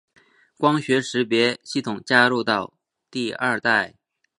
[0.57, 2.73] 光学识别系统加入到
[3.11, 3.93] 第二代。